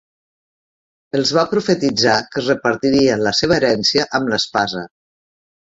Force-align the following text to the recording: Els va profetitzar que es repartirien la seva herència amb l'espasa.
Els 1.19 1.33
va 1.37 1.43
profetitzar 1.51 2.15
que 2.31 2.41
es 2.43 2.49
repartirien 2.53 3.23
la 3.29 3.37
seva 3.43 3.59
herència 3.61 4.11
amb 4.21 4.33
l'espasa. 4.33 4.87